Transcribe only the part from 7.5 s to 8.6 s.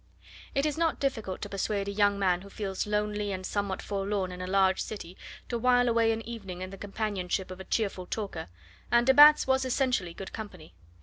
of a cheerful talker,